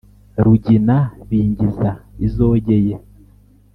rugina 0.43 0.97
bingiza 1.27 1.89
izogeye 2.25 2.93